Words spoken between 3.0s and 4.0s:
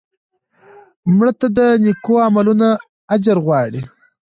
اجر غواړو